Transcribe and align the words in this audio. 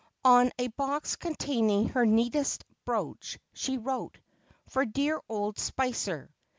On 0.25 0.49
a 0.57 0.65
box 0.69 1.15
containing 1.15 1.89
her 1.89 2.07
neatest 2.07 2.65
brooch 2.85 3.37
she 3.53 3.77
wrote:' 3.77 4.17
For 4.71 4.83
dear 4.83 5.21
old 5.29 5.59
Spicer.' 5.59 6.31